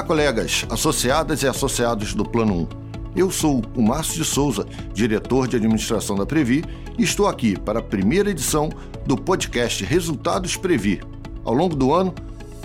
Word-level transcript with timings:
Olá, 0.00 0.06
colegas, 0.06 0.64
associadas 0.70 1.42
e 1.42 1.46
associados 1.46 2.14
do 2.14 2.24
Plano 2.24 2.62
1. 2.62 2.68
Eu 3.14 3.30
sou 3.30 3.62
o 3.76 3.82
Márcio 3.82 4.14
de 4.14 4.24
Souza, 4.24 4.66
diretor 4.94 5.46
de 5.46 5.56
administração 5.56 6.16
da 6.16 6.24
Previ, 6.24 6.64
e 6.96 7.02
estou 7.02 7.28
aqui 7.28 7.54
para 7.60 7.80
a 7.80 7.82
primeira 7.82 8.30
edição 8.30 8.70
do 9.04 9.14
podcast 9.14 9.84
Resultados 9.84 10.56
Previ. 10.56 11.02
Ao 11.44 11.52
longo 11.52 11.76
do 11.76 11.92
ano, 11.92 12.14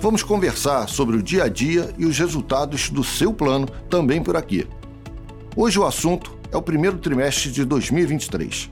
vamos 0.02 0.24
conversar 0.24 0.88
sobre 0.88 1.18
o 1.18 1.22
dia 1.22 1.44
a 1.44 1.50
dia 1.50 1.94
e 1.98 2.06
os 2.06 2.18
resultados 2.18 2.90
do 2.90 3.04
seu 3.04 3.34
plano 3.34 3.68
também 3.90 4.24
por 4.24 4.38
aqui. 4.38 4.66
Hoje 5.58 5.78
o 5.78 5.86
assunto 5.86 6.38
é 6.54 6.56
o 6.56 6.62
primeiro 6.62 6.98
trimestre 7.00 7.52
de 7.52 7.66
2023. 7.66 8.72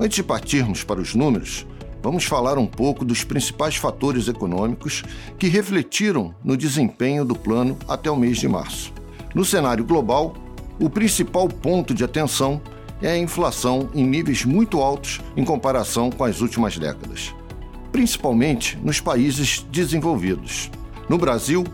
Antes 0.00 0.16
de 0.16 0.24
partirmos 0.24 0.82
para 0.82 1.00
os 1.00 1.14
números, 1.14 1.64
vamos 2.02 2.24
falar 2.24 2.58
um 2.58 2.66
pouco 2.66 3.04
dos 3.04 3.24
principais 3.24 3.76
fatores 3.76 4.28
econômicos 4.28 5.02
que 5.38 5.48
refletiram 5.48 6.34
no 6.42 6.56
desempenho 6.56 7.24
do 7.24 7.34
plano 7.34 7.78
até 7.88 8.10
o 8.10 8.16
mês 8.16 8.38
de 8.38 8.48
março. 8.48 8.92
No 9.34 9.44
cenário 9.44 9.84
global, 9.84 10.34
o 10.78 10.88
principal 10.88 11.48
ponto 11.48 11.94
de 11.94 12.02
atenção 12.02 12.60
é 13.02 13.10
a 13.10 13.18
inflação 13.18 13.88
em 13.94 14.04
níveis 14.04 14.44
muito 14.44 14.80
altos 14.80 15.20
em 15.36 15.44
comparação 15.44 16.10
com 16.10 16.24
as 16.24 16.40
últimas 16.40 16.76
décadas, 16.76 17.34
principalmente 17.92 18.78
nos 18.82 19.00
países 19.00 19.64
desenvolvidos. 19.70 20.70
No 21.08 21.18
Brasil, 21.18 21.64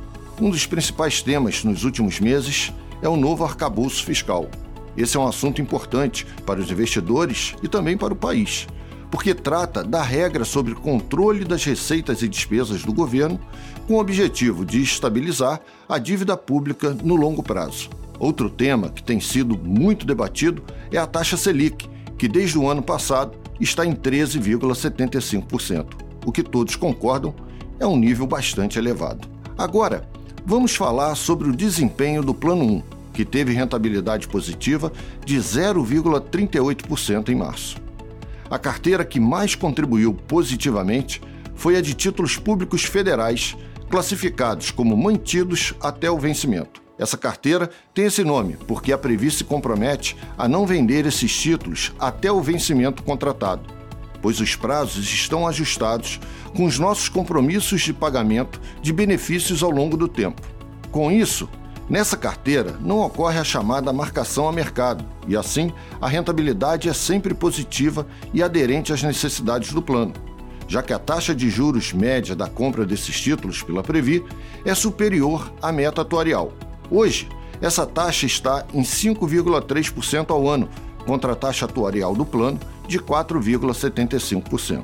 um 0.41 0.51
dos 0.51 0.67
principais 0.67 1.23
temas 1.23 1.65
nos 1.65 1.85
últimos 1.85 2.21
meses 2.21 2.73
é 3.01 3.09
o 3.09 3.17
novo 3.17 3.45
arcabouço 3.45 4.05
fiscal. 4.05 4.49
Esse 4.97 5.17
é 5.17 5.21
um 5.21 5.27
assunto 5.27 5.61
importante 5.61 6.27
para 6.47 6.61
os 6.61 6.71
investidores 6.71 7.55
e 7.63 7.69
também 7.69 7.97
para 7.97 8.13
o 8.13 8.17
país 8.17 8.67
porque 9.11 9.35
trata 9.35 9.83
da 9.83 10.03
regra 10.03 10.45
sobre 10.45 10.75
controle 10.75 11.45
das 11.45 11.65
receitas 11.65 12.23
e 12.23 12.29
despesas 12.29 12.83
do 12.83 12.93
governo, 12.93 13.41
com 13.87 13.95
o 13.95 14.01
objetivo 14.01 14.65
de 14.65 14.83
estabilizar 14.83 15.61
a 15.89 15.99
dívida 15.99 16.37
pública 16.37 16.97
no 17.03 17.15
longo 17.15 17.43
prazo. 17.43 17.89
Outro 18.19 18.49
tema 18.49 18.89
que 18.89 19.03
tem 19.03 19.21
sido 19.21 19.57
muito 19.59 20.07
debatido 20.07 20.63
é 20.91 20.99
a 20.99 21.07
taxa 21.07 21.37
Selic, 21.37 21.89
que 22.19 22.27
desde 22.27 22.59
o 22.59 22.69
ano 22.69 22.83
passado 22.83 23.39
está 23.61 23.85
em 23.87 23.95
13,75%, 23.95 25.87
o 26.25 26.33
que 26.33 26.43
todos 26.43 26.75
concordam 26.77 27.35
é 27.79 27.87
um 27.87 27.97
nível 27.97 28.27
bastante 28.27 28.79
elevado. 28.79 29.29
Agora, 29.57 30.09
vamos 30.45 30.75
falar 30.75 31.15
sobre 31.15 31.49
o 31.49 31.57
desempenho 31.57 32.23
do 32.23 32.35
Plano 32.35 32.65
1, 32.65 32.83
que 33.13 33.25
teve 33.25 33.53
rentabilidade 33.53 34.29
positiva 34.29 34.93
de 35.25 35.37
0,38% 35.37 37.29
em 37.29 37.35
março. 37.35 37.86
A 38.49 38.59
carteira 38.59 39.05
que 39.05 39.19
mais 39.19 39.55
contribuiu 39.55 40.15
positivamente 40.15 41.21
foi 41.55 41.77
a 41.77 41.81
de 41.81 41.95
títulos 41.95 42.37
públicos 42.37 42.85
federais, 42.85 43.57
classificados 43.91 44.71
como 44.71 44.97
mantidos 44.97 45.75
até 45.81 46.11
o 46.11 46.19
vencimento. 46.19 46.83
Essa 46.99 47.17
carteira 47.17 47.71
tem 47.93 48.07
esse 48.07 48.25
nome 48.25 48.57
porque 48.67 48.93
a 48.93 48.99
Previ 48.99 49.31
se 49.31 49.45
compromete 49.45 50.17
a 50.39 50.49
não 50.49 50.65
vender 50.65 51.07
esses 51.07 51.35
títulos 51.35 51.93
até 51.99 52.31
o 52.31 52.41
vencimento 52.41 53.03
contratado, 53.03 53.63
pois 54.23 54.41
os 54.41 54.55
prazos 54.55 55.05
estão 55.13 55.47
ajustados 55.47 56.21
com 56.55 56.65
os 56.65 56.79
nossos 56.79 57.09
compromissos 57.09 57.83
de 57.83 57.93
pagamento 57.93 58.61
de 58.81 58.93
benefícios 58.93 59.63
ao 59.63 59.71
longo 59.71 59.97
do 59.97 60.09
tempo. 60.09 60.41
Com 60.91 61.11
isso, 61.11 61.49
Nessa 61.89 62.17
carteira 62.17 62.77
não 62.81 62.99
ocorre 62.99 63.39
a 63.39 63.45
chamada 63.45 63.93
marcação 63.93 64.49
a 64.49 64.53
mercado 64.53 65.05
e, 65.29 65.37
assim, 65.37 65.73
a 66.01 66.09
rentabilidade 66.09 66.89
é 66.89 66.93
sempre 66.93 67.33
positiva 67.33 68.05
e 68.35 68.43
aderente 68.43 68.93
às 68.93 69.05
necessidades 69.05 69.73
do 69.73 69.81
plano, 69.81 70.13
já 70.67 70.83
que 70.83 70.93
a 70.93 70.99
taxa 70.99 71.33
de 71.33 71.49
juros 71.49 71.93
média 71.93 72.35
da 72.35 72.49
compra 72.49 72.85
desses 72.85 73.21
títulos 73.21 73.63
pela 73.63 73.85
Previ 73.85 74.25
é 74.65 74.75
superior 74.75 75.53
à 75.63 75.71
meta 75.71 76.03
atuarial. 76.03 76.53
Hoje, 76.91 77.29
essa 77.61 77.87
taxa 77.87 78.27
está 78.27 78.67
em 78.75 78.83
5,3% 78.83 80.31
ao 80.31 80.49
ano, 80.49 80.69
contra 81.07 81.35
a 81.35 81.37
taxa 81.37 81.67
atuarial 81.67 82.17
do 82.17 82.27
plano 82.27 82.59
de 82.89 82.99
4,75%. 82.99 84.83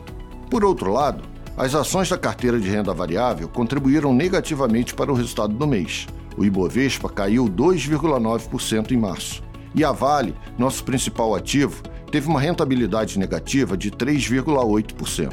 Por 0.49 0.65
outro 0.65 0.93
lado, 0.93 1.25
as 1.57 1.75
ações 1.75 2.09
da 2.09 2.17
carteira 2.17 2.61
de 2.61 2.69
renda 2.69 2.95
variável 2.95 3.49
contribuíram 3.49 4.15
negativamente 4.15 4.95
para 4.95 5.11
o 5.11 5.17
resultado 5.17 5.53
do 5.53 5.67
mês. 5.67 6.07
O 6.37 6.45
Ibovespa 6.45 7.09
caiu 7.09 7.47
2,9% 7.47 8.93
em 8.93 8.97
março. 8.97 9.43
E 9.75 9.85
a 9.85 9.93
Vale, 9.93 10.35
nosso 10.59 10.85
principal 10.85 11.35
ativo, 11.35 11.83
teve 12.11 12.29
uma 12.29 12.41
rentabilidade 12.41 13.19
negativa 13.19 13.77
de 13.77 13.91
3,8%. 13.91 15.33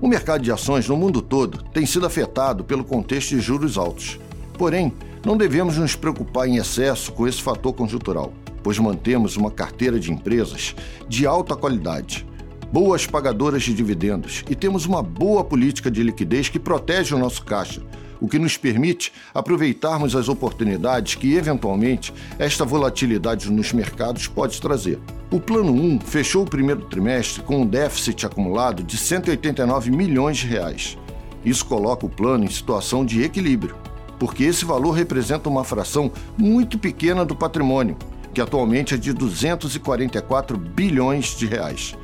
O 0.00 0.06
mercado 0.06 0.42
de 0.42 0.52
ações 0.52 0.88
no 0.88 0.96
mundo 0.96 1.20
todo 1.20 1.62
tem 1.72 1.84
sido 1.84 2.06
afetado 2.06 2.62
pelo 2.62 2.84
contexto 2.84 3.30
de 3.30 3.40
juros 3.40 3.76
altos. 3.76 4.18
Porém, 4.56 4.92
não 5.24 5.36
devemos 5.36 5.76
nos 5.76 5.96
preocupar 5.96 6.46
em 6.46 6.56
excesso 6.56 7.12
com 7.12 7.26
esse 7.26 7.42
fator 7.42 7.72
conjuntural, 7.72 8.32
pois 8.62 8.78
mantemos 8.78 9.36
uma 9.36 9.50
carteira 9.50 9.98
de 9.98 10.12
empresas 10.12 10.74
de 11.08 11.26
alta 11.26 11.56
qualidade, 11.56 12.26
boas 12.72 13.06
pagadoras 13.06 13.62
de 13.62 13.74
dividendos 13.74 14.44
e 14.48 14.54
temos 14.54 14.84
uma 14.84 15.02
boa 15.02 15.42
política 15.42 15.90
de 15.90 16.02
liquidez 16.02 16.48
que 16.48 16.58
protege 16.58 17.14
o 17.14 17.18
nosso 17.18 17.44
caixa, 17.44 17.82
o 18.20 18.28
que 18.28 18.38
nos 18.38 18.56
permite 18.56 19.12
aproveitarmos 19.34 20.16
as 20.16 20.28
oportunidades 20.28 21.14
que, 21.14 21.34
eventualmente, 21.34 22.12
esta 22.38 22.64
volatilidade 22.64 23.50
nos 23.50 23.72
mercados 23.72 24.26
pode 24.26 24.60
trazer. 24.60 24.98
O 25.30 25.38
Plano 25.38 25.72
1 25.72 26.00
fechou 26.00 26.42
o 26.42 26.48
primeiro 26.48 26.82
trimestre 26.82 27.42
com 27.42 27.62
um 27.62 27.66
déficit 27.66 28.24
acumulado 28.24 28.82
de 28.82 28.96
189 28.96 29.90
milhões 29.90 30.38
de 30.38 30.46
reais. 30.46 30.96
Isso 31.44 31.66
coloca 31.66 32.06
o 32.06 32.10
plano 32.10 32.44
em 32.44 32.50
situação 32.50 33.04
de 33.04 33.22
equilíbrio, 33.22 33.76
porque 34.18 34.44
esse 34.44 34.64
valor 34.64 34.92
representa 34.92 35.48
uma 35.48 35.64
fração 35.64 36.10
muito 36.36 36.78
pequena 36.78 37.24
do 37.24 37.36
patrimônio, 37.36 37.96
que 38.34 38.40
atualmente 38.40 38.94
é 38.94 38.96
de 38.96 39.12
244 39.12 40.56
bilhões 40.56 41.36
de 41.36 41.46
reais. 41.46 41.94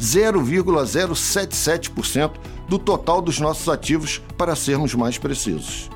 0,077% 0.00 2.32
do 2.70 2.78
total 2.78 3.20
dos 3.20 3.40
nossos 3.40 3.68
ativos, 3.68 4.22
para 4.38 4.54
sermos 4.54 4.94
mais 4.94 5.18
precisos. 5.18 5.90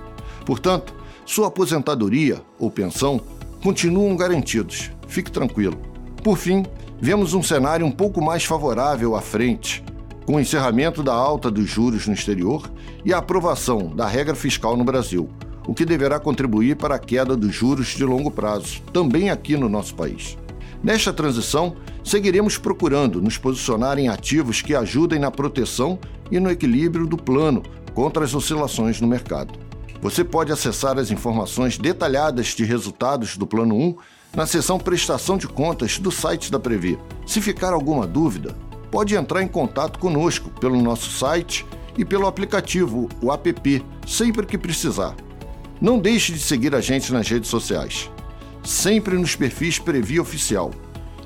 Portanto, 0.45 0.93
sua 1.25 1.47
aposentadoria 1.47 2.43
ou 2.59 2.69
pensão 2.69 3.21
continuam 3.62 4.17
garantidos. 4.17 4.91
Fique 5.07 5.31
tranquilo. 5.31 5.79
Por 6.25 6.37
fim, 6.37 6.67
vemos 7.01 7.33
um 7.33 7.45
cenário 7.45 7.87
um 7.87 7.93
pouco 7.93 8.21
mais 8.21 8.45
favorável 8.45 9.15
à 9.15 9.23
frente, 9.23 9.85
com 10.27 10.35
o 10.35 10.41
encerramento 10.41 11.01
da 11.01 11.15
alta 11.15 11.49
dos 11.49 11.71
juros 11.71 12.09
no 12.09 12.15
exterior 12.15 12.69
e 13.05 13.15
a 13.15 13.19
aprovação 13.19 13.95
da 13.95 14.09
regra 14.09 14.35
fiscal 14.35 14.77
no 14.77 14.83
Brasil, 14.83 15.29
o 15.69 15.75
que 15.75 15.85
deverá 15.85 16.19
contribuir 16.19 16.75
para 16.75 16.97
a 16.97 16.99
queda 16.99 17.37
dos 17.37 17.55
juros 17.55 17.95
de 17.95 18.05
longo 18.05 18.33
prazo, 18.33 18.83
também 18.93 19.31
aqui 19.31 19.56
no 19.56 19.69
nosso 19.69 19.95
país. 19.95 20.37
Nesta 20.84 21.15
transição, 21.15 21.77
seguiremos 22.05 22.59
procurando 22.59 23.22
nos 23.22 23.39
posicionar 23.39 23.99
em 23.99 24.09
ativos 24.09 24.61
que 24.61 24.75
ajudem 24.75 25.19
na 25.19 25.31
proteção 25.31 25.99
e 26.31 26.39
no 26.39 26.50
equilíbrio 26.50 27.06
do 27.06 27.17
plano 27.17 27.62
contra 27.95 28.22
as 28.22 28.34
oscilações 28.34 29.00
no 29.00 29.09
mercado. 29.09 29.59
Você 30.03 30.23
pode 30.23 30.53
acessar 30.53 30.99
as 30.99 31.11
informações 31.11 31.78
detalhadas 31.78 32.49
de 32.49 32.65
resultados 32.65 33.39
do 33.39 33.47
Plano 33.47 33.75
1 33.75 33.97
na 34.37 34.47
seção 34.47 34.78
Prestação 34.78 35.39
de 35.39 35.49
Contas 35.49 35.99
do 35.99 36.11
site 36.11 36.53
da 36.53 36.59
Previ. 36.59 36.99
Se 37.27 37.41
ficar 37.41 37.73
alguma 37.73 38.06
dúvida, 38.06 38.55
pode 38.91 39.15
entrar 39.15 39.43
em 39.43 39.49
contato 39.49 39.99
conosco 39.99 40.50
pelo 40.61 40.83
nosso 40.83 41.11
site 41.11 41.65
e 41.97 42.05
pelo 42.05 42.27
aplicativo, 42.27 43.09
o 43.23 43.33
app, 43.33 43.83
sempre 44.06 44.44
que 44.44 44.59
precisar. 44.59 45.15
Não 45.81 45.99
deixe 45.99 46.31
de 46.31 46.41
seguir 46.41 46.75
a 46.75 46.81
gente 46.83 47.11
nas 47.11 47.27
redes 47.27 47.49
sociais, 47.49 48.11
sempre 48.65 49.17
nos 49.17 49.37
perfis 49.37 49.79
Previ 49.79 50.19
Oficial. 50.19 50.73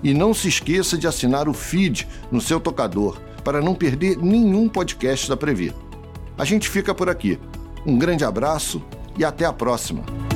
E 0.02 0.12
não 0.12 0.34
se 0.34 0.48
esqueça 0.48 0.98
de 0.98 1.06
assinar 1.06 1.48
o 1.48 1.54
feed 1.54 2.06
no 2.30 2.40
seu 2.40 2.60
tocador 2.60 3.20
para 3.42 3.60
não 3.60 3.74
perder 3.74 4.18
nenhum 4.18 4.68
podcast 4.68 5.28
da 5.28 5.36
Previ. 5.36 5.72
A 6.36 6.44
gente 6.44 6.68
fica 6.68 6.94
por 6.94 7.08
aqui. 7.08 7.38
Um 7.86 7.98
grande 7.98 8.24
abraço 8.24 8.82
e 9.16 9.24
até 9.24 9.44
a 9.44 9.52
próxima! 9.52 10.27